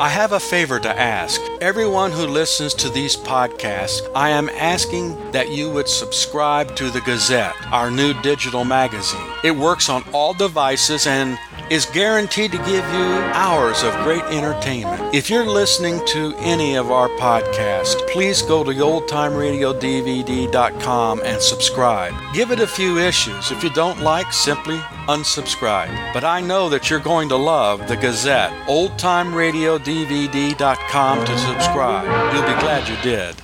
[0.00, 1.40] I have a favor to ask.
[1.60, 7.00] Everyone who listens to these podcasts, I am asking that you would subscribe to the
[7.02, 9.28] Gazette, our new digital magazine.
[9.44, 11.38] It works on all devices and
[11.72, 15.14] is guaranteed to give you hours of great entertainment.
[15.14, 22.12] If you're listening to any of our podcasts, please go to oldtimeradiodvd.com and subscribe.
[22.34, 23.50] Give it a few issues.
[23.50, 24.76] If you don't like, simply
[25.08, 26.12] unsubscribe.
[26.12, 32.34] But I know that you're going to love the Gazette, oldtimeradiodvd.com to subscribe.
[32.34, 33.34] You'll be glad you did.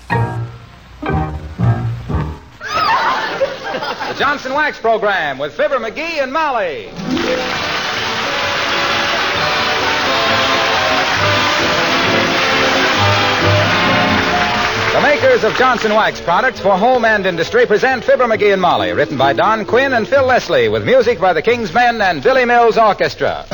[4.07, 6.91] The Johnson Wax Program with Fibber McGee and Molly.
[14.99, 18.93] The makers of Johnson Wax products for home and industry present Fibber McGee and Molly,
[18.93, 22.45] written by Don Quinn and Phil Leslie, with music by the King's Men and Billy
[22.45, 23.47] Mills Orchestra.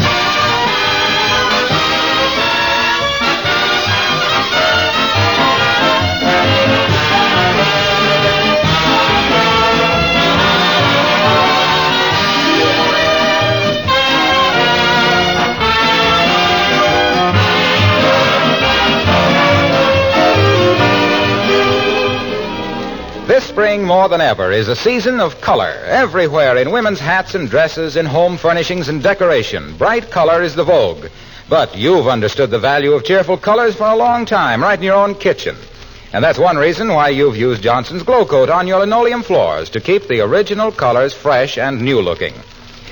[23.64, 25.72] Spring, more than ever, is a season of color.
[25.86, 30.64] Everywhere in women's hats and dresses, in home furnishings and decoration, bright color is the
[30.64, 31.06] vogue.
[31.48, 34.96] But you've understood the value of cheerful colors for a long time, right in your
[34.96, 35.56] own kitchen.
[36.12, 40.08] And that's one reason why you've used Johnson's Glo-Coat on your linoleum floors to keep
[40.08, 42.34] the original colors fresh and new looking.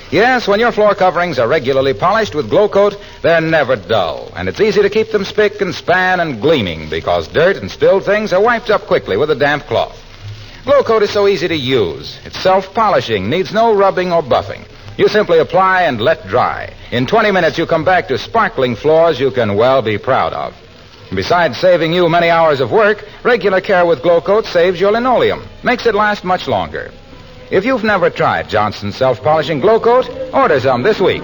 [0.09, 4.59] Yes, when your floor coverings are regularly polished with Glo-Coat, they're never dull, and it's
[4.59, 8.41] easy to keep them spick and span and gleaming because dirt and spilled things are
[8.41, 10.02] wiped up quickly with a damp cloth.
[10.65, 12.17] Glo-Coat is so easy to use.
[12.23, 14.65] It's self-polishing, needs no rubbing or buffing.
[14.97, 16.73] You simply apply and let dry.
[16.91, 20.55] In 20 minutes, you come back to sparkling floors you can well be proud of.
[21.13, 25.85] Besides saving you many hours of work, regular care with Glo-Coat saves your linoleum, makes
[25.85, 26.91] it last much longer.
[27.51, 31.23] If you've never tried Johnson's self-polishing Glo-Coat, order some this week.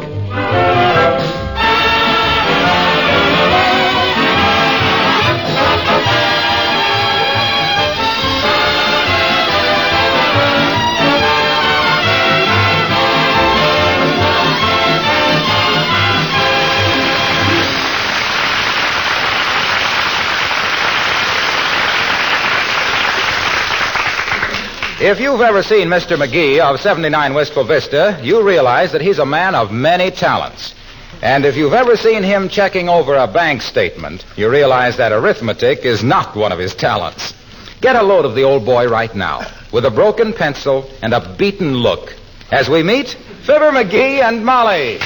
[25.02, 26.18] If you've ever seen Mr.
[26.18, 30.76] McGee of 79 Wistful Vista, you realize that he's a man of many talents.
[31.22, 35.86] And if you've ever seen him checking over a bank statement, you realize that arithmetic
[35.86, 37.34] is not one of his talents.
[37.80, 41.34] Get a load of the old boy right now, with a broken pencil and a
[41.36, 42.14] beaten look.
[42.52, 45.00] As we meet, Fibber McGee and Molly.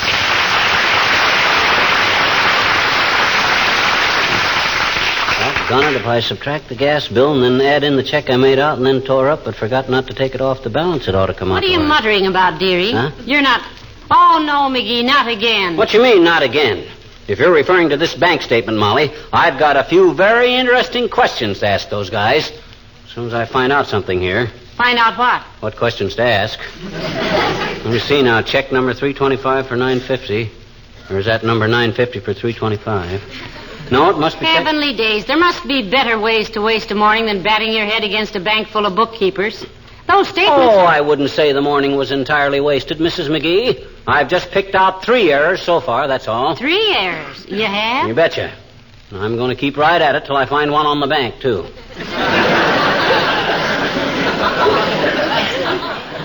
[5.70, 8.36] Doggone it, if I subtract the gas bill and then add in the check I
[8.36, 11.08] made out and then tore up but forgot not to take it off the balance,
[11.08, 11.56] it ought to come out.
[11.56, 12.92] What are you muttering about, dearie?
[12.92, 13.12] Huh?
[13.24, 13.66] You're not.
[14.12, 15.78] Oh, no, McGee, not again.
[15.78, 16.86] What do you mean, not again?
[17.30, 21.60] If you're referring to this bank statement, Molly, I've got a few very interesting questions
[21.60, 22.52] to ask those guys.
[23.06, 24.48] As soon as I find out something here.
[24.76, 25.44] Find out what?
[25.62, 26.60] What questions to ask?
[26.92, 28.42] Let me see now.
[28.42, 30.52] Check number 325 for 950.
[31.10, 33.63] Or is that number 950 for 325?
[33.94, 34.46] No, it must be.
[34.48, 35.26] Heavenly days.
[35.26, 38.40] There must be better ways to waste a morning than batting your head against a
[38.40, 39.64] bank full of bookkeepers.
[40.08, 40.64] Those statements.
[40.64, 43.30] Oh, are- I wouldn't say the morning was entirely wasted, Mrs.
[43.30, 43.88] McGee.
[44.08, 46.56] I've just picked out three errors so far, that's all.
[46.56, 47.46] Three errors.
[47.48, 48.08] You have?
[48.08, 48.52] You betcha.
[49.12, 51.64] I'm going to keep right at it till I find one on the bank, too.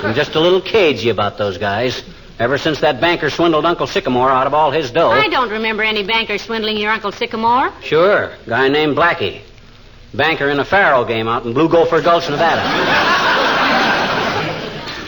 [0.03, 2.03] I'm just a little cagey about those guys.
[2.39, 5.11] Ever since that banker swindled Uncle Sycamore out of all his dough.
[5.11, 7.73] I don't remember any banker swindling your Uncle Sycamore.
[7.83, 8.33] Sure.
[8.47, 9.43] Guy named Blackie.
[10.15, 13.28] Banker in a faro game out in Blue Gopher Gulch, Nevada.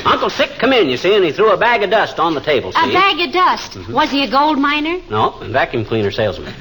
[0.05, 2.41] Uncle Sick come in, you see, and he threw a bag of dust on the
[2.41, 2.91] table, see?
[2.91, 3.73] A bag of dust.
[3.73, 3.93] Mm-hmm.
[3.93, 5.01] Was he a gold miner?
[5.11, 6.53] No, a vacuum cleaner salesman.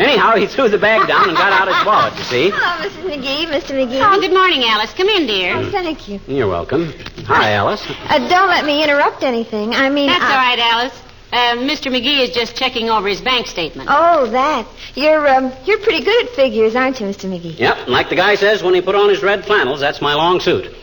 [0.00, 2.50] Anyhow, he threw the bag down and got out his wallet, you see.
[2.50, 3.04] Hello, Mrs.
[3.10, 3.74] McGee, Mr.
[3.76, 4.00] McGee.
[4.02, 4.92] Oh, good morning, Alice.
[4.94, 5.56] Come in, dear.
[5.56, 6.20] Oh, thank you.
[6.26, 6.92] You're welcome.
[7.26, 7.84] Hi, Alice.
[8.08, 9.74] Uh, don't let me interrupt anything.
[9.74, 11.02] I mean, That's I- all right, Alice.
[11.32, 11.90] Uh, Mr.
[11.90, 13.88] McGee is just checking over his bank statement.
[13.90, 14.66] Oh, that.
[14.94, 17.26] You're um, you're pretty good at figures, aren't you, Mr.
[17.26, 17.58] McGee?
[17.58, 20.12] Yep, and like the guy says when he put on his red flannels, that's my
[20.14, 20.66] long suit.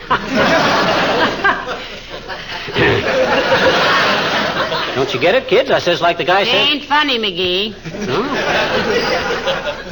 [5.10, 5.72] Don't you get it, kids?
[5.72, 6.68] I says like the guy It says.
[6.70, 8.06] ain't funny, McGee.
[8.06, 8.22] No?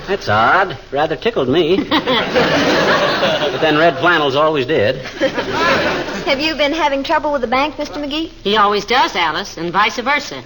[0.07, 0.79] That's odd.
[0.93, 1.77] Rather tickled me.
[1.89, 4.95] but then red flannels always did.
[6.25, 7.97] Have you been having trouble with the bank, Mr.
[8.01, 8.29] McGee?
[8.45, 10.45] He always does, Alice, and vice versa.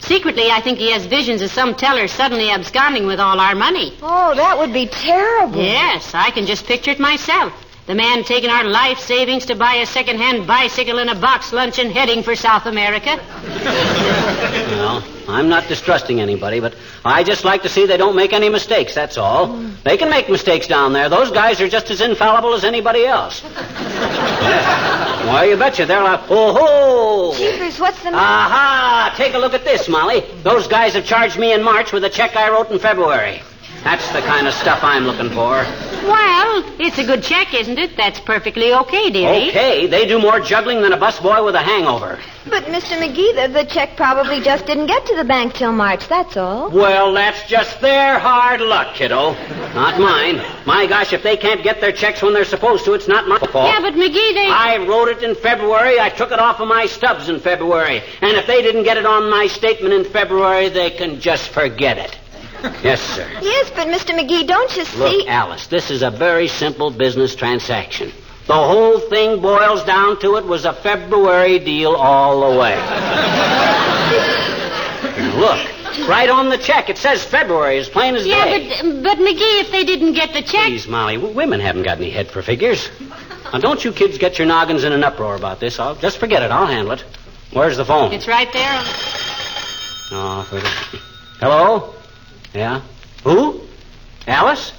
[0.00, 3.96] Secretly, I think he has visions of some teller suddenly absconding with all our money.
[4.02, 5.56] Oh, that would be terrible.
[5.56, 7.54] Yes, I can just picture it myself.
[7.84, 11.80] The man taking our life savings to buy a second-hand bicycle and a box lunch
[11.80, 13.18] and heading for South America.
[14.42, 16.74] Well, I'm not distrusting anybody, but
[17.04, 19.56] I just like to see they don't make any mistakes, that's all.
[19.84, 21.08] They can make mistakes down there.
[21.08, 23.40] Those guys are just as infallible as anybody else.
[25.22, 25.86] Why, you betcha.
[25.86, 27.34] They're like, oh ho!
[27.36, 28.16] Jeepers, what's the matter?
[28.16, 29.14] Aha!
[29.16, 30.24] Take a look at this, Molly.
[30.42, 33.42] Those guys have charged me in March with a check I wrote in February.
[33.84, 35.66] That's the kind of stuff I'm looking for.
[36.06, 37.96] Well, it's a good check, isn't it?
[37.96, 39.48] That's perfectly okay, dearie.
[39.48, 42.18] Okay, they do more juggling than a busboy with a hangover.
[42.48, 42.96] But, Mr.
[42.98, 46.70] McGee, the, the check probably just didn't get to the bank till March, that's all.
[46.70, 49.32] Well, that's just their hard luck, kiddo.
[49.74, 50.44] Not mine.
[50.64, 53.38] My gosh, if they can't get their checks when they're supposed to, it's not my
[53.38, 53.66] fault.
[53.66, 54.48] Yeah, but McGee, they...
[54.48, 55.98] I wrote it in February.
[55.98, 58.02] I took it off of my stubs in February.
[58.20, 61.98] And if they didn't get it on my statement in February, they can just forget
[61.98, 62.18] it.
[62.82, 63.28] Yes, sir.
[63.42, 64.16] Yes, but, Mr.
[64.18, 64.98] McGee, don't you see?
[64.98, 68.12] Look, Alice, this is a very simple business transaction.
[68.46, 72.76] The whole thing boils down to it was a February deal all the way.
[75.38, 78.68] Look, right on the check, it says February, as plain as Yeah, day.
[78.82, 80.66] but, but McGee, if they didn't get the check...
[80.66, 82.88] Please, Molly, women haven't got any head for figures.
[83.52, 85.78] Now, don't you kids get your noggins in an uproar about this.
[85.78, 86.50] I'll just forget it.
[86.50, 87.04] I'll handle it.
[87.52, 88.12] Where's the phone?
[88.12, 88.80] It's right there.
[90.14, 90.68] Oh, for the...
[91.40, 91.94] Hello?
[92.54, 92.82] Yeah?
[93.24, 93.60] Who?
[94.26, 94.72] Alice?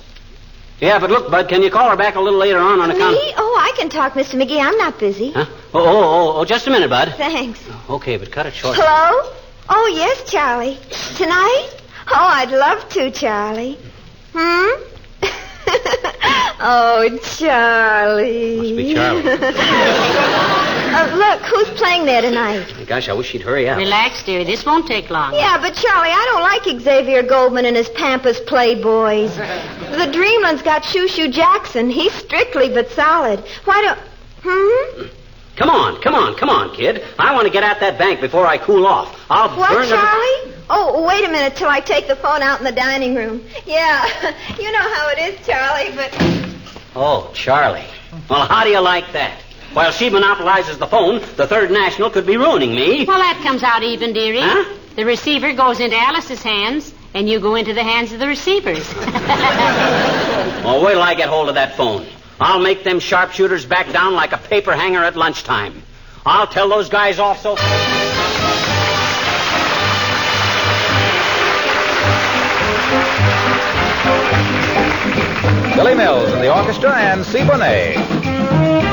[0.80, 3.14] Yeah, but look, Bud, can you call her back a little later on on account...
[3.14, 3.34] Me?
[3.38, 4.42] Oh, I can talk, Mr.
[4.42, 4.60] McGee.
[4.60, 5.32] I'm not busy.
[5.32, 5.46] Huh?
[5.74, 7.14] Oh, oh, oh, oh, just a minute, Bud.
[7.16, 7.64] Thanks.
[7.90, 8.76] Okay, but cut it short.
[8.78, 9.34] Hello?
[9.70, 10.78] Oh, yes, Charlie.
[11.16, 11.70] Tonight?
[12.08, 13.78] Oh, I'd love to, Charlie.
[14.34, 14.84] Hmm?
[16.60, 18.58] oh, Charlie.
[18.58, 20.60] Must be Charlie.
[20.96, 22.66] uh, look, who's playing there tonight?
[22.88, 23.78] Gosh, I wish she'd hurry up.
[23.78, 24.44] Relax, dearie.
[24.44, 25.34] This won't take long.
[25.34, 29.36] Yeah, but Charlie, I don't like Xavier Goldman and his Pampas Playboys.
[29.98, 31.90] The Dreamland's got Shoo Shoo Jackson.
[31.90, 33.40] He's strictly but solid.
[33.66, 34.00] Why don't...
[34.44, 35.08] Hmm?
[35.56, 37.04] Come on, come on, come on, kid.
[37.20, 39.24] I want to get at that bank before I cool off.
[39.30, 39.96] I'll What, burn the...
[39.96, 40.54] Charlie?
[40.70, 43.46] Oh, wait a minute till I take the phone out in the dining room.
[43.66, 44.04] Yeah,
[44.60, 46.12] you know how it is, Charlie, but...
[46.96, 47.86] Oh, Charlie.
[48.30, 49.40] Well, how do you like that?
[49.74, 53.06] While she monopolizes the phone, the Third National could be ruining me.
[53.06, 54.40] Well, that comes out even, dearie.
[54.40, 54.66] Huh?
[54.96, 58.88] The receiver goes into Alice's hands, and you go into the hands of the receivers.
[60.64, 62.06] Well, wait till I get hold of that phone.
[62.40, 65.84] I'll make them sharpshooters back down like a paper hanger at lunchtime.
[66.26, 67.56] I'll tell those guys off so.
[75.76, 77.40] Billy Mills in the orchestra and C.
[77.40, 78.93] Bonet.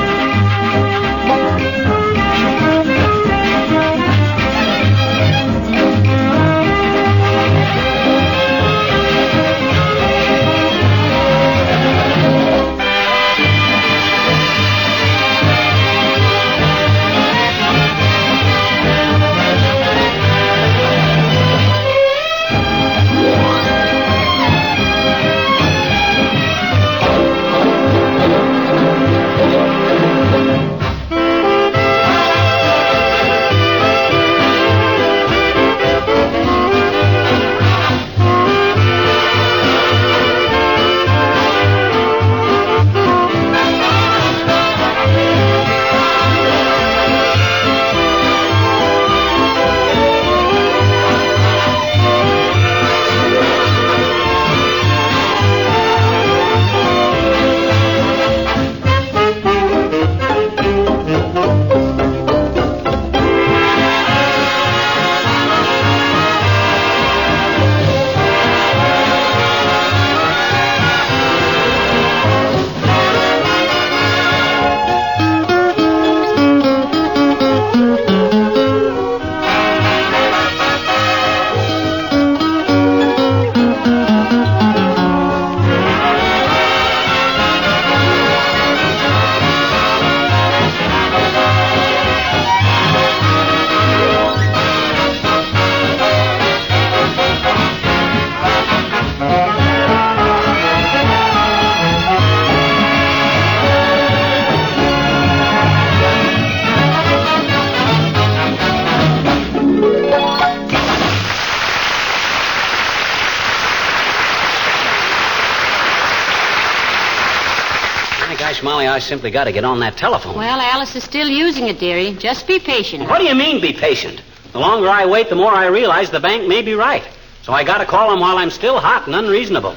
[119.01, 120.35] Simply got to get on that telephone.
[120.35, 122.13] well, Alice is still using it, dearie.
[122.13, 123.07] Just be patient.
[123.09, 124.21] What do you mean, be patient?
[124.51, 127.03] The longer I wait, the more I realize the bank may be right.
[127.43, 129.75] So I gotta call them while I'm still hot and unreasonable.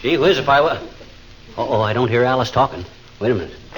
[0.00, 0.80] Gee whiz, if I were.
[1.56, 2.84] Oh, I don't hear Alice talking.
[3.20, 3.56] Wait a minute.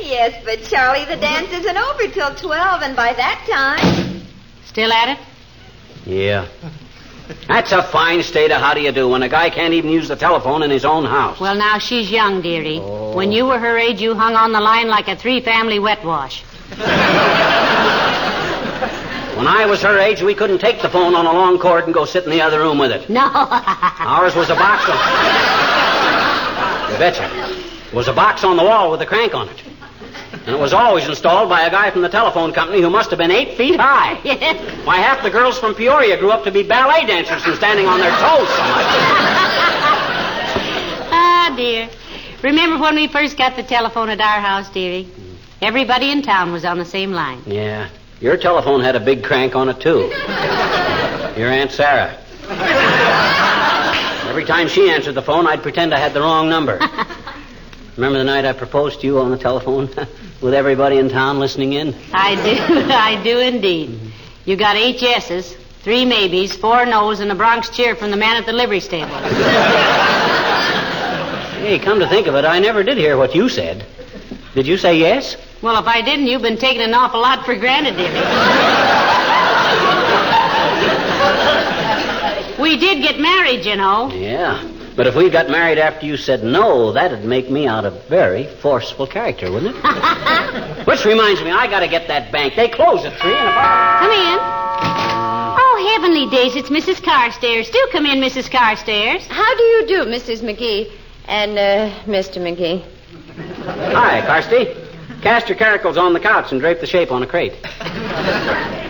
[0.00, 4.22] yes, but Charlie, the dance isn't over till 12, and by that time.
[4.64, 5.18] Still at it?
[6.06, 6.46] Yeah.
[7.48, 10.08] That's a fine state of how do you do when a guy can't even use
[10.08, 11.40] the telephone in his own house.
[11.40, 12.78] Well, now she's young, dearie.
[12.80, 16.44] When you were her age, you hung on the line like a three-family wet wash.
[19.36, 21.92] When I was her age, we couldn't take the phone on a long cord and
[21.92, 23.10] go sit in the other room with it.
[23.10, 23.20] No.
[23.30, 24.88] Ours was a box.
[24.88, 24.96] On...
[26.92, 27.28] You betcha.
[27.86, 29.62] It was a box on the wall with a crank on it.
[30.46, 33.18] And it was always installed by a guy from the telephone company who must have
[33.18, 34.14] been eight feet high.
[34.84, 37.98] Why, half the girls from Peoria grew up to be ballet dancers from standing on
[37.98, 38.86] their toes so much.
[41.10, 41.88] ah, dear.
[42.42, 45.08] Remember when we first got the telephone at our house, dearie?
[45.60, 47.42] Everybody in town was on the same line.
[47.44, 47.88] Yeah.
[48.20, 50.12] Your telephone had a big crank on it, too.
[51.36, 52.16] Your Aunt Sarah.
[54.28, 56.78] Every time she answered the phone, I'd pretend I had the wrong number.
[57.96, 59.86] Remember the night I proposed to you on the telephone
[60.42, 61.94] with everybody in town listening in?
[62.12, 62.90] I do.
[62.92, 63.98] I do indeed.
[64.44, 68.36] You got eight yeses, three maybes, four no's, and a Bronx cheer from the man
[68.36, 69.16] at the livery stable.
[71.56, 73.84] Hey, come to think of it, I never did hear what you said.
[74.54, 75.36] Did you say yes?
[75.62, 78.12] Well, if I didn't, you've been taking an awful lot for granted, dearie.
[82.62, 84.12] we did get married, you know.
[84.12, 84.62] Yeah.
[84.96, 88.46] But if we got married after you said no, that'd make me out a very
[88.46, 89.82] forceful character, wouldn't it?
[90.86, 92.56] Which reminds me, I gotta get that bank.
[92.56, 93.98] They close at three, and if I...
[94.00, 94.38] Come in.
[95.58, 97.02] Oh, heavenly days, it's Mrs.
[97.02, 97.70] Carstairs.
[97.70, 98.50] Do come in, Mrs.
[98.50, 99.26] Carstairs.
[99.26, 100.40] How do you do, Mrs.
[100.40, 100.90] McGee?
[101.28, 102.40] And, uh, Mr.
[102.40, 102.82] McGee.
[103.92, 105.20] Hi, Carsty.
[105.20, 107.52] Cast your caracals on the couch and drape the shape on a crate.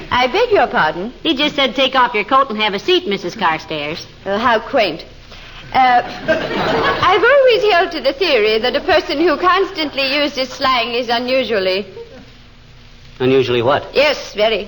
[0.09, 1.13] I beg your pardon.
[1.25, 3.37] He just said take off your coat and have a seat, Mrs.
[3.37, 4.07] Carstairs.
[4.25, 5.05] Uh, how quaint.
[5.73, 6.03] Uh,
[7.03, 11.87] I've always held to the theory that a person who constantly uses slang is unusually.
[13.19, 13.95] Unusually what?
[13.95, 14.67] Yes, very.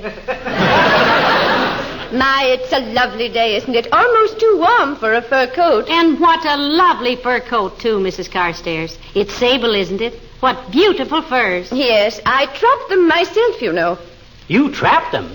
[2.11, 3.93] My, it's a lovely day, isn't it?
[3.93, 5.89] Almost too warm for a fur coat.
[5.91, 8.31] And what a lovely fur coat, too, Mrs.
[8.31, 8.97] Carstairs.
[9.15, 10.15] It's sable, isn't it?
[10.41, 11.71] What beautiful furs.
[11.71, 13.99] Yes, I trapped them myself, you know.
[14.47, 15.31] You trapped them?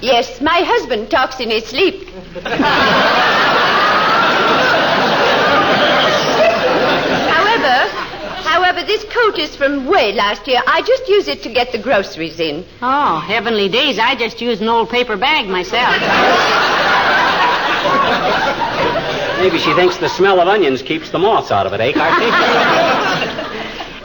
[0.00, 2.08] Yes, my husband talks in his sleep.
[8.76, 10.60] however, this coat is from way last year.
[10.66, 12.64] I just use it to get the groceries in.
[12.82, 13.98] Oh, heavenly days.
[13.98, 15.94] I just used an old paper bag myself.
[19.38, 22.30] Maybe she thinks the smell of onions keeps the moths out of it, eh, Carsty?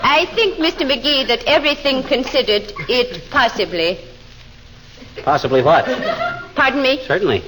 [0.03, 0.89] I think, Mr.
[0.89, 3.99] McGee, that everything considered, it possibly.
[5.23, 5.85] Possibly what?
[6.55, 6.99] Pardon me?
[7.05, 7.43] Certainly.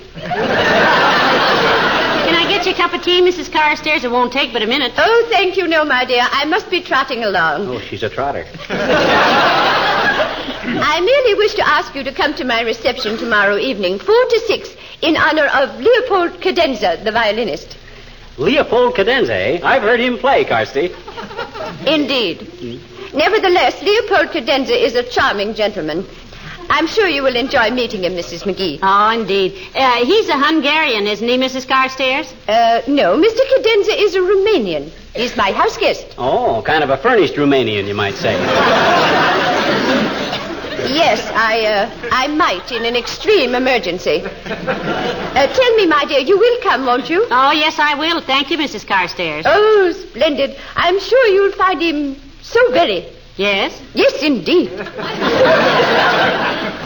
[2.44, 3.50] Can I get you a cup of tea, Mrs.
[3.50, 4.04] Carstairs?
[4.04, 4.92] It won't take but a minute.
[4.98, 6.28] Oh, thank you, no, my dear.
[6.30, 7.70] I must be trotting along.
[7.70, 8.46] Oh, she's a trotter.
[8.70, 14.40] I merely wish to ask you to come to my reception tomorrow evening, four to
[14.46, 17.78] six, in honor of Leopold Cadenza, the violinist.
[18.38, 19.62] Leopold Cadenza, eh?
[19.64, 20.94] I've heard him play, Carsty.
[21.88, 22.82] Indeed.
[23.14, 26.06] Nevertheless, Leopold Cadenza is a charming gentleman.
[26.70, 28.44] I'm sure you will enjoy meeting him, Mrs.
[28.44, 28.80] McGee.
[28.82, 29.54] Oh, indeed.
[29.76, 31.68] Uh, he's a Hungarian, isn't he, Mrs.
[31.68, 32.34] Carstairs?
[32.48, 33.40] Uh, no, Mr.
[33.56, 34.90] Cadenza is a Romanian.
[35.16, 36.16] He's my house guest.
[36.18, 38.34] Oh, kind of a furnished Romanian, you might say.
[40.90, 44.22] Yes, I, uh, I might in an extreme emergency.
[44.24, 47.26] Uh, tell me, my dear, you will come, won't you?
[47.32, 48.22] Oh, yes, I will.
[48.22, 48.86] Thank you, Mrs.
[48.86, 49.44] Carstairs.
[49.48, 50.58] Oh, splendid.
[50.76, 53.06] I'm sure you'll find him so very.
[53.38, 53.82] Yes?
[53.96, 54.72] Yes, indeed.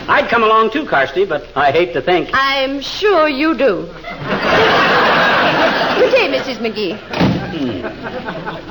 [0.10, 2.30] I'd come along too, Carsty, but I hate to think.
[2.34, 3.86] I'm sure you do.
[5.98, 6.60] Good day, Mrs.
[6.60, 6.98] McGee.
[6.98, 7.82] Hmm.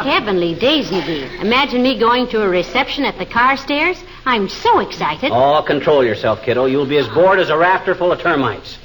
[0.01, 1.41] Heavenly days, McGee.
[1.43, 4.03] Imagine me going to a reception at the Carstairs.
[4.25, 5.31] I'm so excited.
[5.33, 6.65] Oh, control yourself, kiddo.
[6.67, 8.79] You'll be as bored as a rafter full of termites.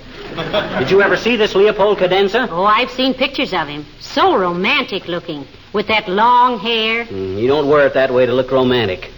[0.79, 2.47] Did you ever see this Leopold Cadenza?
[2.49, 3.85] Oh, I've seen pictures of him.
[3.99, 5.45] So romantic looking.
[5.73, 7.05] With that long hair.
[7.05, 9.09] Mm, you don't wear it that way to look romantic.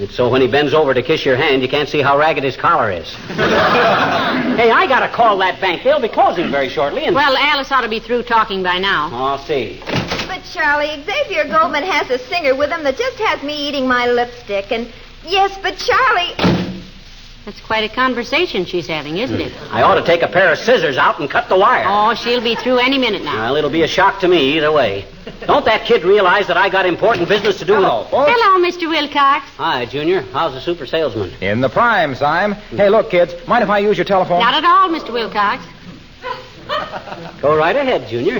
[0.00, 2.42] It's so when he bends over to kiss your hand, you can't see how ragged
[2.42, 3.14] his collar is.
[3.14, 5.84] hey, I gotta call that bank.
[5.84, 9.08] They'll be closing very shortly, and Well, Alice ought to be through talking by now.
[9.12, 9.80] I'll see.
[10.26, 14.08] But, Charlie, Xavier Goldman has a singer with him that just has me eating my
[14.08, 14.72] lipstick.
[14.72, 14.92] And,
[15.24, 16.63] yes, but, Charlie.
[17.44, 19.52] That's quite a conversation she's having, isn't it?
[19.70, 21.84] I ought to take a pair of scissors out and cut the wire.
[21.86, 23.36] Oh, she'll be through any minute now.
[23.36, 25.04] Well, it'll be a shock to me either way.
[25.46, 28.30] Don't that kid realize that I got important business to do Hello, oh, folks.
[28.34, 28.88] Hello, Mr.
[28.88, 29.46] Wilcox.
[29.58, 30.22] Hi, Junior.
[30.32, 31.32] How's the super salesman?
[31.42, 32.52] In the prime, Sime.
[32.52, 33.34] Hey, look, kids.
[33.46, 34.40] Mind if I use your telephone?
[34.40, 35.12] Not at all, Mr.
[35.12, 35.62] Wilcox.
[37.42, 38.36] Go right ahead, Junior.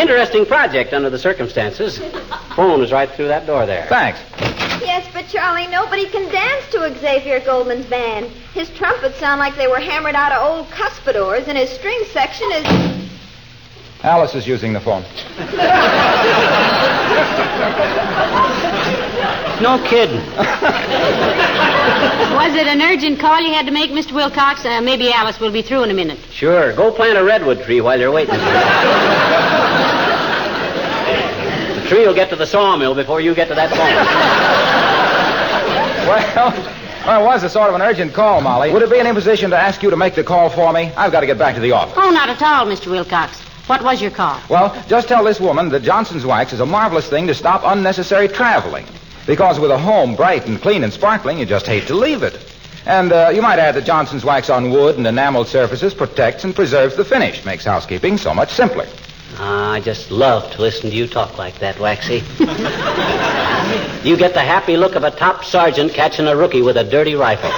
[0.00, 1.98] Interesting project under the circumstances.
[2.56, 3.86] Phone is right through that door there.
[3.88, 4.20] Thanks.
[4.94, 8.26] Yes, but Charlie, nobody can dance to Xavier Goldman's band.
[8.54, 12.48] His trumpets sound like they were hammered out of old cuspidors, and his string section
[12.52, 12.64] is.
[14.04, 15.02] Alice is using the phone.
[19.60, 20.14] No kidding.
[22.36, 24.12] Was it an urgent call you had to make, Mr.
[24.12, 24.64] Wilcox?
[24.64, 26.20] Uh, maybe Alice will be through in a minute.
[26.30, 26.72] Sure.
[26.72, 28.36] Go plant a redwood tree while you're waiting.
[31.74, 34.43] the tree will get to the sawmill before you get to that phone.
[36.34, 36.52] Well,
[37.06, 38.72] well, it was a sort of an urgent call, Molly.
[38.72, 40.90] Would it be an imposition to ask you to make the call for me?
[40.96, 41.94] I've got to get back to the office.
[41.98, 42.90] Oh, not at all, Mr.
[42.90, 43.38] Wilcox.
[43.66, 44.40] What was your call?
[44.48, 48.28] Well, just tell this woman that Johnson's Wax is a marvelous thing to stop unnecessary
[48.28, 48.86] traveling.
[49.26, 52.38] Because with a home bright and clean and sparkling, you just hate to leave it.
[52.86, 56.54] And uh, you might add that Johnson's Wax on wood and enameled surfaces protects and
[56.54, 58.86] preserves the finish, makes housekeeping so much simpler.
[59.36, 62.16] Ah, I just love to listen to you talk like that, Waxy.
[64.08, 67.14] you get the happy look of a top sergeant catching a rookie with a dirty
[67.14, 67.50] rifle.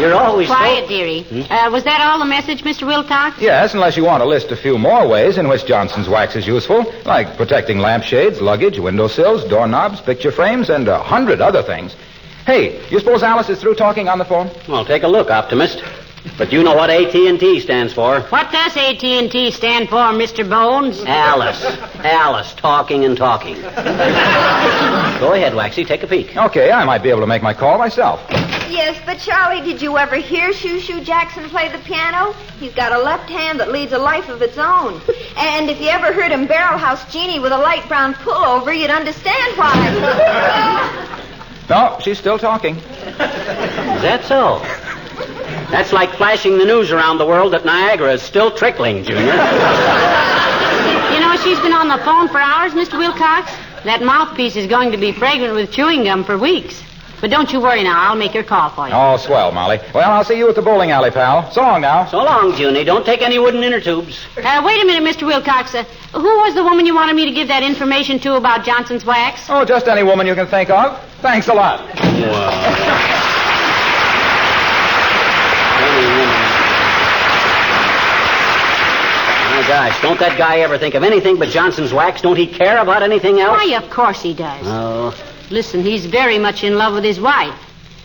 [0.00, 1.24] You're always so- Quiet, dearie.
[1.48, 2.86] Uh, was that all the message, Mr.
[2.86, 3.40] Wilcox?
[3.40, 6.46] Yes, unless you want to list a few more ways in which Johnson's Wax is
[6.46, 11.94] useful, like protecting lampshades, luggage, windowsills, doorknobs, picture frames, and a hundred other things.
[12.44, 14.50] Hey, you suppose Alice is through talking on the phone?
[14.68, 15.82] Well, take a look, optimist.
[16.38, 18.20] But you know what AT&T stands for.
[18.22, 20.48] What does AT&T stand for, Mr.
[20.48, 21.00] Bones?
[21.04, 21.62] Alice.
[21.98, 23.54] Alice, talking and talking.
[23.60, 26.36] Go ahead, Waxy, take a peek.
[26.36, 28.24] Okay, I might be able to make my call myself.
[28.68, 32.32] Yes, but Charlie, did you ever hear Shoo Shoo Jackson play the piano?
[32.58, 35.00] He's got a left hand that leads a life of its own.
[35.36, 38.90] And if you ever heard him barrel house Jeannie with a light brown pullover, you'd
[38.90, 41.10] understand why.
[41.70, 42.76] No, she's still talking.
[42.76, 42.82] Is
[43.16, 44.60] that so?
[45.74, 49.24] That's like flashing the news around the world that Niagara is still trickling, Junior.
[49.24, 52.96] You know, she's been on the phone for hours, Mr.
[52.96, 53.50] Wilcox.
[53.82, 56.80] That mouthpiece is going to be fragrant with chewing gum for weeks.
[57.20, 58.08] But don't you worry now.
[58.08, 58.94] I'll make your call for you.
[58.94, 59.80] Oh, swell, Molly.
[59.92, 61.50] Well, I'll see you at the bowling alley, pal.
[61.50, 62.06] So long now.
[62.06, 62.84] So long, Junie.
[62.84, 64.24] Don't take any wooden inner tubes.
[64.36, 65.26] Uh, wait a minute, Mr.
[65.26, 65.74] Wilcox.
[65.74, 65.82] Uh,
[66.12, 69.50] who was the woman you wanted me to give that information to about Johnson's wax?
[69.50, 71.02] Oh, just any woman you can think of.
[71.20, 71.80] Thanks a lot.
[71.98, 72.54] Any woman.
[79.54, 82.22] My gosh, don't that guy ever think of anything but Johnson's wax?
[82.22, 83.58] Don't he care about anything else?
[83.58, 84.64] Why, of course he does.
[84.64, 85.12] Oh,
[85.50, 87.58] Listen, he's very much in love with his wife.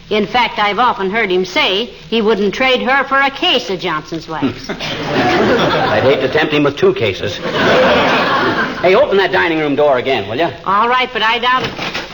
[0.10, 3.80] In fact, I've often heard him say he wouldn't trade her for a case of
[3.80, 4.68] Johnson's wax.
[4.70, 7.38] I'd hate to tempt him with two cases.
[7.38, 10.50] hey, open that dining room door again, will you?
[10.66, 12.10] All right, but I doubt it.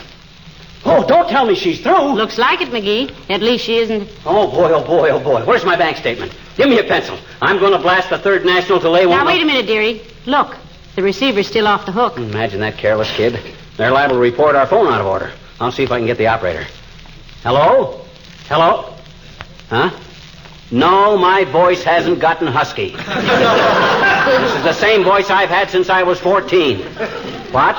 [0.84, 2.12] Oh, don't tell me she's through.
[2.12, 3.10] Looks like it, McGee.
[3.30, 4.06] At least she isn't.
[4.26, 5.46] Oh, boy, oh, boy, oh, boy.
[5.46, 6.32] Where's my bank statement?
[6.56, 7.18] Give me a pencil.
[7.42, 9.20] I'm going to blast the Third National to lay won't...
[9.20, 10.00] Now, wait a minute, dearie.
[10.24, 10.56] Look,
[10.94, 12.14] the receiver's still off the hook.
[12.14, 13.38] Hmm, imagine that careless kid.
[13.76, 15.32] They're liable to report our phone out of order.
[15.60, 16.66] I'll see if I can get the operator.
[17.42, 18.04] Hello?
[18.48, 18.94] Hello?
[19.68, 19.90] Huh?
[20.70, 22.90] No, my voice hasn't gotten husky.
[22.90, 26.80] this is the same voice I've had since I was 14.
[27.52, 27.76] What?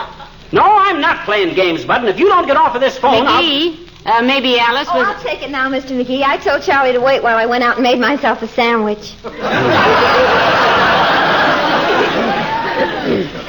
[0.52, 3.26] No, I'm not playing games, Bud, and if you don't get off of this phone,
[3.28, 3.87] I'll...
[4.08, 5.08] McGee, uh, maybe Alice Oh, was.
[5.08, 5.92] I'll take it now, Mr.
[6.00, 6.24] McGee.
[6.24, 9.14] I told Charlie to wait while I went out and made myself a sandwich.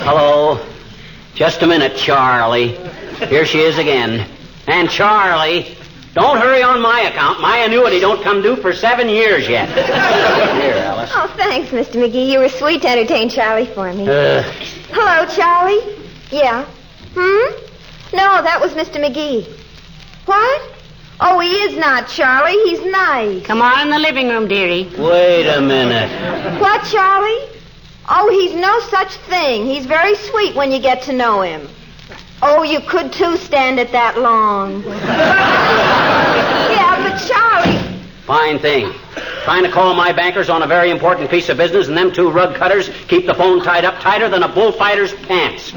[0.05, 0.65] Hello.
[1.35, 2.77] Just a minute, Charlie.
[3.29, 4.29] Here she is again.
[4.67, 5.77] And Charlie,
[6.15, 7.41] don't hurry on my account.
[7.41, 9.69] My annuity don't come due for seven years yet.
[9.69, 11.11] Here, Alice.
[11.15, 12.03] Oh, thanks, Mr.
[12.05, 12.29] McGee.
[12.31, 14.09] You were sweet to entertain Charlie for me.
[14.09, 14.43] Uh,
[14.91, 15.97] Hello, Charlie.
[16.31, 16.65] Yeah.
[17.15, 17.65] Hmm?
[18.17, 18.97] No, that was Mr.
[19.05, 19.47] McGee.
[20.29, 20.63] What?
[21.21, 22.53] Oh, he is not, Charlie.
[22.69, 23.45] He's nice.
[23.47, 24.85] Come on in the living room, dearie.
[24.99, 26.11] wait a minute.
[26.61, 27.49] What, Charlie?
[28.11, 29.65] Oh, he's no such thing.
[29.67, 31.67] He's very sweet when you get to know him.
[32.43, 34.83] Oh, you could too stand it that long.
[34.85, 34.95] yeah,
[37.03, 37.79] but Charlie.
[38.27, 38.93] Fine thing.
[39.45, 42.31] Trying to call my bankers on a very important piece of business, and them two
[42.31, 45.73] rug cutters keep the phone tied up tighter than a bullfighter's pants.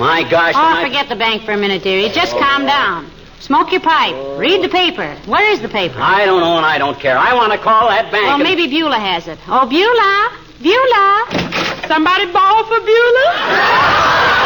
[0.00, 0.54] My gosh.
[0.56, 2.08] Oh, my- forget the bank for a minute, dearie.
[2.08, 3.08] Just calm down.
[3.44, 4.14] Smoke your pipe.
[4.38, 5.14] Read the paper.
[5.26, 5.98] Where is the paper?
[6.00, 7.18] I don't know and I don't care.
[7.18, 8.24] I want to call that bank.
[8.24, 9.38] Well, and- maybe Beulah has it.
[9.46, 10.32] Oh, Beulah!
[10.62, 11.86] Beulah!
[11.86, 14.44] Somebody bawl for Beulah?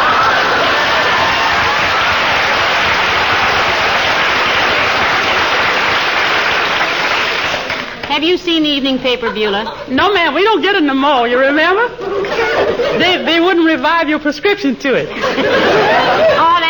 [8.09, 9.85] Have you seen the evening paper, Beulah?
[9.87, 11.87] No, ma'am, we don't get it no more, you remember?
[12.97, 15.07] They, they wouldn't revive your prescription to it.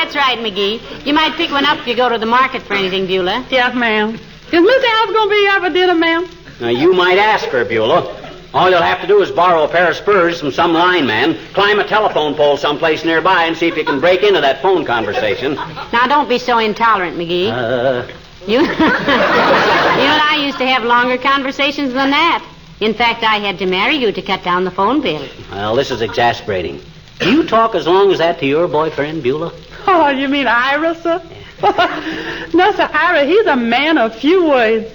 [0.09, 1.05] That's right, McGee.
[1.05, 3.45] You might pick one up if you go to the market for anything, Beulah.
[3.51, 4.15] Yes, ma'am.
[4.15, 4.19] Is
[4.51, 6.27] Miss Alice going to be here for dinner, ma'am?
[6.59, 8.15] Now, you might ask her, Beulah.
[8.55, 11.77] All you'll have to do is borrow a pair of spurs from some lineman, climb
[11.79, 15.53] a telephone pole someplace nearby, and see if you can break into that phone conversation.
[15.93, 17.51] Now, don't be so intolerant, McGee.
[17.51, 18.07] Uh,
[18.47, 22.43] You, you and I used to have longer conversations than that.
[22.79, 25.23] In fact, I had to marry you to cut down the phone bill.
[25.51, 26.81] well, this is exasperating.
[27.19, 29.53] Do you talk as long as that to your boyfriend, Beulah?
[29.87, 31.21] Oh, you mean Ira, sir?
[32.53, 34.91] no, sir, Ira, he's a man of few words.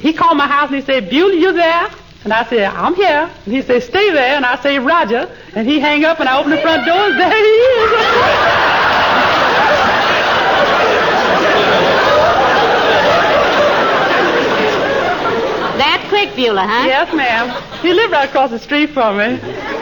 [0.00, 1.90] He called my house and he said, Beulah, you there?
[2.24, 3.30] And I said, I'm here.
[3.44, 4.36] And he said, stay there.
[4.36, 5.30] And I say, Roger.
[5.54, 7.90] And he hang up and I open the front door and there he is.
[15.80, 16.86] That quick, Beulah, huh?
[16.86, 17.80] yes, ma'am.
[17.80, 19.38] He lived right across the street from me.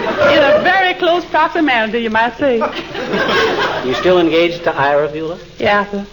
[0.09, 2.57] In a very close proximity, you might say.
[3.87, 5.39] You still engaged to Ira, Beulah?
[5.59, 6.07] Yeah, sir.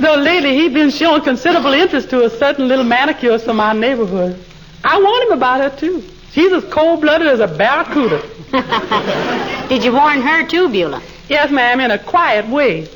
[0.00, 4.42] Though lately he's been showing considerable interest to a certain little manicurist from our neighborhood.
[4.82, 6.02] I warned him about her, too.
[6.32, 8.20] She's as cold-blooded as a barracuda.
[9.68, 11.02] Did you warn her, too, Beulah?
[11.28, 12.88] Yes, ma'am, in a quiet way.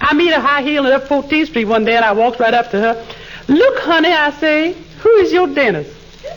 [0.00, 2.70] I meet her high heeling up 14th Street one day, and I walked right up
[2.70, 3.06] to her.
[3.48, 5.94] Look, honey, I say, who is your dentist?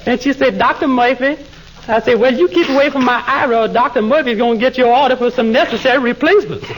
[0.07, 0.87] And she said, Dr.
[0.87, 1.37] Murphy.
[1.87, 4.01] I said, well, you keep away from my Ira, or uh, Dr.
[4.01, 6.65] Murphy's going to get your order for some necessary replacements.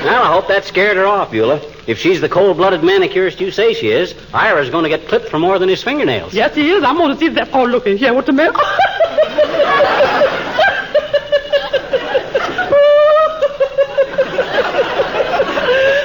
[0.00, 1.60] Well, I hope that scared her off, Beulah.
[1.86, 5.38] If she's the cold-blooded manicurist you say she is, Ira's going to get clipped for
[5.38, 6.32] more than his fingernails.
[6.32, 6.82] yes, he is.
[6.82, 7.50] I'm going to see that.
[7.52, 8.14] Oh, look here.
[8.14, 8.50] What the man?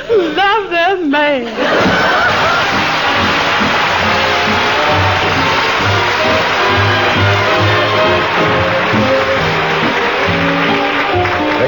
[0.10, 1.46] Love that man.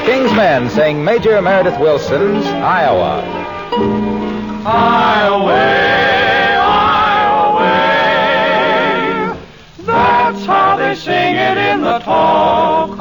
[0.08, 3.22] King's Men sing Major Meredith Willson's Iowa.
[4.66, 5.52] Iowa,
[7.60, 7.78] Iowa,
[9.80, 12.98] that's how they sing it in the song.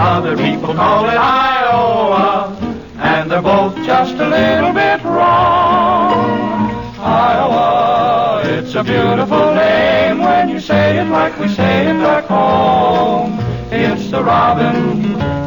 [0.00, 2.56] Other people call it Iowa,
[2.96, 6.70] and they're both just a little bit wrong.
[6.98, 13.57] Iowa, it's a beautiful name when you say it like we say it back home.
[13.90, 14.76] It's the robin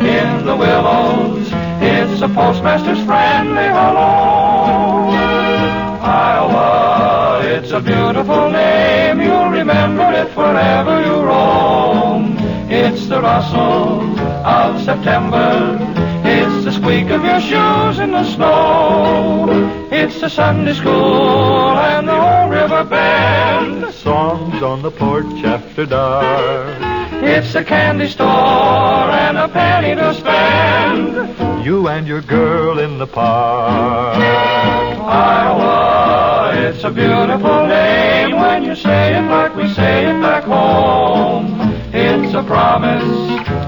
[0.03, 1.47] in the willows.
[1.79, 5.09] It's the postmaster's friendly hello.
[6.01, 9.21] Iowa, it's a beautiful name.
[9.21, 12.35] You'll remember it wherever you roam.
[12.69, 15.77] It's the rustle of September.
[16.25, 19.87] It's the squeak of your shoes in the snow.
[19.91, 23.93] It's the Sunday school and the old river bend.
[23.93, 27.00] Songs on the porch after dark.
[27.23, 31.63] It's a candy store and a penny to spend.
[31.63, 34.17] You and your girl in the park.
[35.03, 41.55] Iowa, it's a beautiful name when you say it like we say it back home.
[41.93, 43.03] It's a promise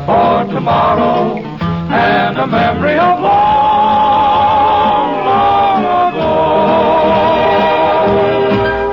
[0.08, 6.34] for tomorrow and a memory of long, long ago.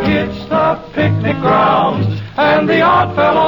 [0.04, 3.39] It's the picnic grounds and the odd fellows' home.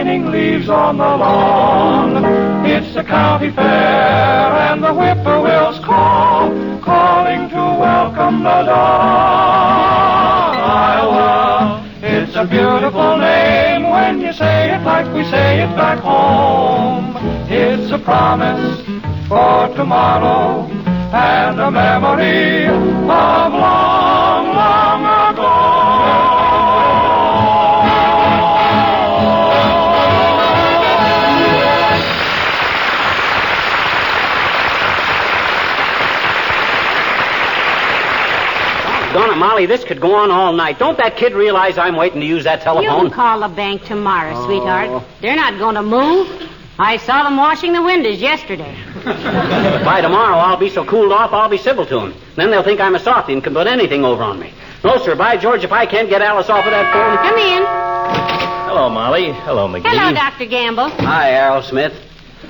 [0.00, 2.24] Trees raining leaves on the lawn.
[2.64, 6.48] It's the county fair and the whippoorwills call,
[6.80, 10.56] calling to welcome the dawn.
[10.56, 17.14] Iowa, it's a beautiful name when you say it like we say it back home.
[17.50, 18.80] It's a promise
[19.28, 20.66] for tomorrow
[21.12, 23.52] and a memory of long,
[39.40, 40.78] Molly, this could go on all night.
[40.78, 43.06] Don't that kid realize I'm waiting to use that You telephone?
[43.06, 44.44] can call the bank tomorrow, Oh.
[44.46, 45.02] sweetheart.
[45.20, 46.28] They're not going to move.
[46.78, 48.74] I saw them washing the windows yesterday.
[49.84, 52.14] By tomorrow, I'll be so cooled off, I'll be civil to them.
[52.36, 54.52] Then they'll think I'm a softy and can put anything over on me.
[54.84, 55.14] No, sir.
[55.14, 57.16] By George, if I can't get Alice off of that phone.
[57.28, 57.62] Come in.
[58.68, 59.32] Hello, Molly.
[59.32, 59.86] Hello, McGee.
[59.90, 60.46] Hello, Dr.
[60.46, 60.88] Gamble.
[60.90, 61.94] Hi, Arrowsmith.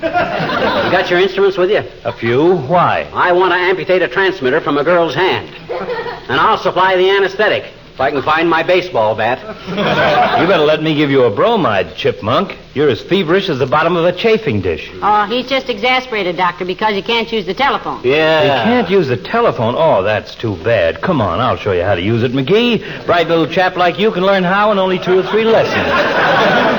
[0.01, 1.83] You got your instruments with you?
[2.05, 2.55] A few.
[2.55, 3.09] Why?
[3.13, 5.53] I want to amputate a transmitter from a girl's hand.
[5.69, 7.71] And I'll supply the anesthetic.
[7.93, 9.39] If I can find my baseball bat.
[9.67, 12.57] You better let me give you a bromide, Chipmunk.
[12.73, 14.89] You're as feverish as the bottom of a chafing dish.
[15.01, 17.99] Oh, he's just exasperated, Doctor, because he can't use the telephone.
[18.05, 18.43] Yeah.
[18.43, 19.75] You can't use the telephone.
[19.77, 21.01] Oh, that's too bad.
[21.01, 23.05] Come on, I'll show you how to use it, McGee.
[23.05, 25.89] Bright little chap like you can learn how in only two or three lessons.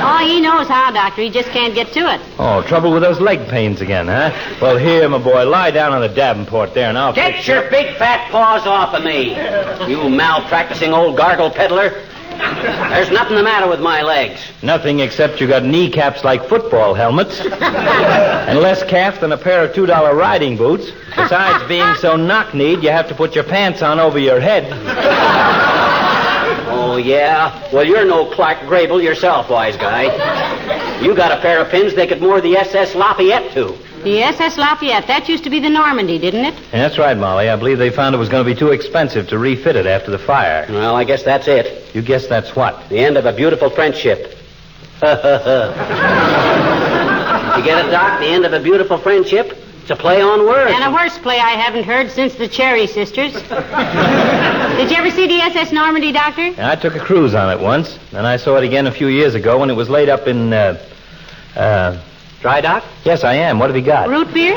[0.04, 1.20] Oh, he knows how, Doctor.
[1.22, 2.20] He just can't get to it.
[2.38, 4.32] Oh, trouble with those leg pains again, huh?
[4.62, 7.68] Well, here, my boy, lie down on the Davenport there, and I'll Get fix your
[7.70, 9.30] big fat paws off of me,
[9.90, 12.02] you malpracticing old gargle peddler.
[12.38, 14.40] There's nothing the matter with my legs.
[14.62, 19.74] Nothing except you got kneecaps like football helmets, and less calf than a pair of
[19.74, 20.90] two dollar riding boots.
[21.14, 24.66] Besides being so knock-kneed, you have to put your pants on over your head.
[26.74, 27.70] Oh, yeah?
[27.72, 30.04] Well, you're no Clark Gable yourself, wise guy.
[31.00, 33.76] You got a pair of pins they could moor the SS Lafayette to.
[34.02, 36.54] The SS Lafayette, that used to be the Normandie, didn't it?
[36.72, 37.48] That's right, Molly.
[37.48, 40.10] I believe they found it was going to be too expensive to refit it after
[40.10, 40.66] the fire.
[40.68, 41.94] Well, I guess that's it.
[41.94, 42.88] You guess that's what?
[42.88, 44.36] The end of a beautiful friendship.
[45.02, 45.08] you
[47.64, 48.20] get it, Doc?
[48.20, 49.56] The end of a beautiful friendship?
[49.82, 50.72] It's a play on words.
[50.72, 53.32] And a worse play I haven't heard since the Cherry Sisters.
[53.32, 56.54] Did you ever see the SS Normandie, Doctor?
[56.58, 59.34] I took a cruise on it once, and I saw it again a few years
[59.34, 60.84] ago when it was laid up in, uh,
[61.56, 62.00] uh,
[62.42, 62.84] Dry dock?
[63.04, 63.60] yes, I am.
[63.60, 64.08] What have you got?
[64.08, 64.56] Root beer?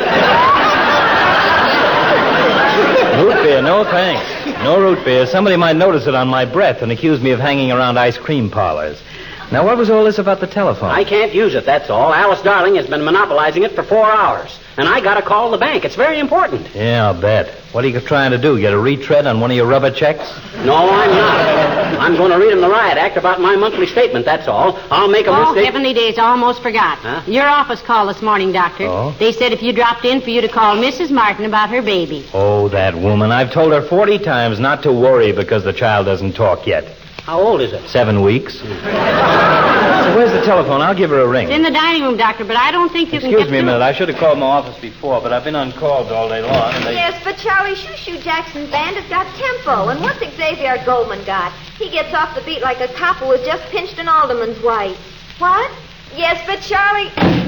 [3.23, 4.25] Root beer, no thanks.
[4.63, 5.27] No root beer.
[5.27, 8.49] Somebody might notice it on my breath and accuse me of hanging around ice cream
[8.49, 9.01] parlors.
[9.51, 10.89] Now, what was all this about the telephone?
[10.89, 12.13] I can't use it, that's all.
[12.13, 14.59] Alice Darling has been monopolizing it for four hours.
[14.77, 15.85] And I gotta call the bank.
[15.85, 16.67] It's very important.
[16.75, 17.47] Yeah, I'll bet.
[17.71, 18.59] What are you trying to do?
[18.59, 20.29] Get a retread on one of your rubber checks?
[20.65, 21.99] No, I'm not.
[22.01, 24.77] I'm going to read him the riot act about my monthly statement, that's all.
[24.91, 25.65] I'll make a Oh, mistake.
[25.65, 26.97] heavenly days, almost forgot.
[26.99, 27.21] Huh?
[27.25, 28.85] Your office called this morning, Doctor.
[28.87, 29.15] Oh?
[29.17, 31.09] They said if you dropped in for you to call Mrs.
[31.11, 32.25] Martin about her baby.
[32.33, 33.31] Oh, that woman.
[33.31, 36.85] I've told her 40 times not to worry because the child doesn't talk yet.
[37.25, 37.87] How old is it?
[37.89, 38.59] Seven weeks.
[38.59, 38.65] so
[40.15, 40.81] where's the telephone?
[40.81, 41.47] I'll give her a ring.
[41.47, 43.57] It's in the dining room, Doctor, but I don't think you can Excuse get me
[43.57, 43.65] a through.
[43.65, 43.81] minute.
[43.81, 46.71] I should have called my office before, but I've been on calls all day long.
[46.75, 46.93] And they...
[46.93, 49.89] Yes, but Charlie Shoo Shoo Jackson's band has got tempo.
[49.89, 51.51] And what's Xavier Goldman got?
[51.79, 54.95] He gets off the beat like a cop who has just pinched an alderman's wife.
[55.39, 55.71] What?
[56.15, 57.44] Yes, but Charlie.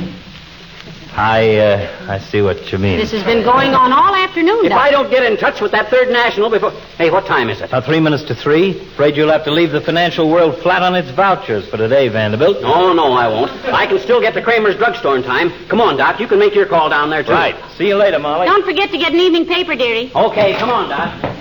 [1.17, 2.99] I, uh, I see what you mean.
[2.99, 4.87] This has been going on all afternoon, If Doctor.
[4.87, 6.69] I don't get in touch with that third national before.
[6.97, 7.65] Hey, what time is it?
[7.65, 8.79] About three minutes to three.
[8.79, 12.61] Afraid you'll have to leave the financial world flat on its vouchers for today, Vanderbilt.
[12.61, 13.51] No, no, I won't.
[13.65, 15.51] I can still get to Kramer's drugstore in time.
[15.69, 16.19] Come on, Doc.
[16.19, 17.31] You can make your call down there, too.
[17.31, 17.55] Right.
[17.77, 18.45] See you later, Molly.
[18.45, 20.11] Don't forget to get an evening paper, dearie.
[20.13, 21.36] Okay, come on, Doc.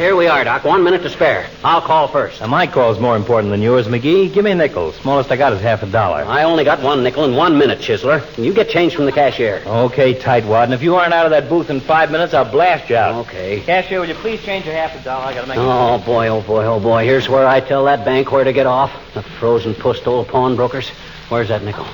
[0.00, 0.64] Here we are, Doc.
[0.64, 1.46] One minute to spare.
[1.62, 2.40] I'll call first.
[2.40, 4.32] Now, my call's more important than yours, McGee.
[4.32, 4.92] Give me a nickel.
[4.92, 6.24] Smallest I got is half a dollar.
[6.24, 8.22] I only got one nickel in one minute, Chisler.
[8.42, 9.62] You get change from the cashier.
[9.66, 10.64] Okay, tightwad.
[10.64, 13.26] And if you aren't out of that booth in five minutes, I'll blast you out.
[13.26, 13.60] Okay.
[13.60, 15.26] Cashier, will you please change your half a dollar?
[15.26, 17.04] I gotta make a Oh, boy, oh, boy, oh, boy.
[17.04, 18.90] Here's where I tell that bank where to get off.
[19.12, 20.88] The frozen pussed old pawnbrokers.
[21.28, 21.86] Where's that nickel?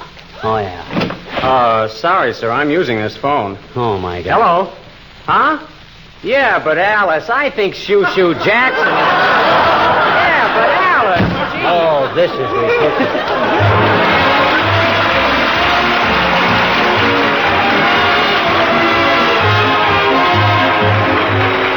[0.44, 1.18] Oh, yeah.
[1.42, 2.52] Uh, sorry, sir.
[2.52, 3.58] I'm using this phone.
[3.74, 4.32] Oh, my God.
[4.40, 4.72] Hello?
[5.24, 5.66] Huh?
[6.26, 8.84] Yeah, but Alice, I think Shoo Shoo Jackson.
[8.84, 11.30] yeah, but Alice.
[11.64, 14.16] Oh, this is ridiculous.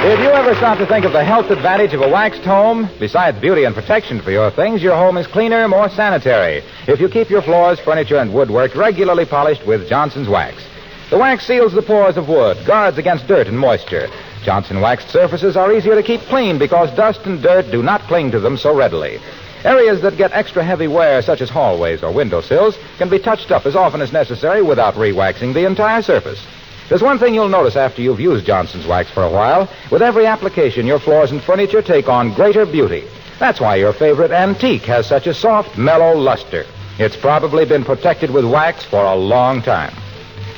[0.02, 3.38] If you ever stop to think of the health advantage of a waxed home, besides
[3.40, 6.64] beauty and protection for your things, your home is cleaner, more sanitary.
[6.88, 10.64] If you keep your floors, furniture, and woodwork regularly polished with Johnson's Wax.
[11.12, 14.08] The wax seals the pores of wood, guards against dirt and moisture.
[14.50, 18.32] Johnson waxed surfaces are easier to keep clean because dust and dirt do not cling
[18.32, 19.20] to them so readily.
[19.64, 23.68] Areas that get extra heavy wear, such as hallways or windowsills, can be touched up
[23.68, 26.44] as often as necessary without re-waxing the entire surface.
[26.88, 29.70] There's one thing you'll notice after you've used Johnson's wax for a while.
[29.92, 33.04] With every application, your floors and furniture take on greater beauty.
[33.38, 36.66] That's why your favorite antique has such a soft, mellow luster.
[36.98, 39.94] It's probably been protected with wax for a long time.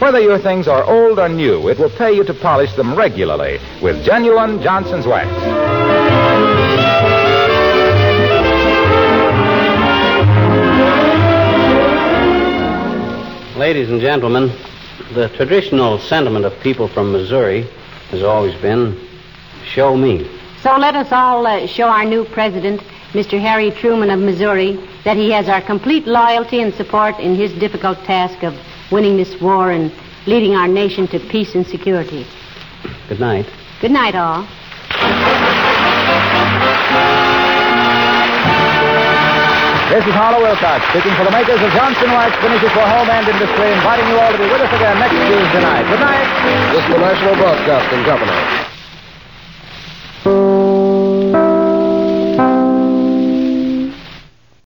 [0.01, 3.59] Whether your things are old or new, it will pay you to polish them regularly
[3.83, 5.29] with genuine Johnson's wax.
[13.55, 14.51] Ladies and gentlemen,
[15.13, 17.69] the traditional sentiment of people from Missouri
[18.09, 19.07] has always been
[19.63, 20.27] show me.
[20.63, 23.39] So let us all uh, show our new president, Mr.
[23.39, 27.99] Harry Truman of Missouri, that he has our complete loyalty and support in his difficult
[27.99, 28.57] task of
[28.91, 29.91] winning this war and
[30.27, 32.25] leading our nation to peace and security.
[33.07, 33.47] Good night.
[33.81, 34.47] Good night, all.
[39.91, 43.27] This is Harlow Wilcox speaking for the makers of Johnson Wax Finishes for Home and
[43.27, 45.61] Industry, inviting you all to be with us again next Tuesday.
[45.61, 45.83] night.
[45.91, 46.27] Good night.
[46.71, 48.70] This is the National Broadcasting Company.